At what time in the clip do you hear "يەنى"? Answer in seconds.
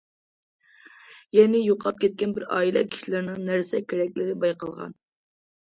1.39-1.61